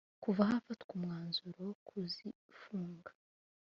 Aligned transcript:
Kuva 0.23 0.41
hafatwa 0.51 0.91
umwanzuro 0.97 1.59
wo 1.67 1.73
kuzifunga 1.87 3.11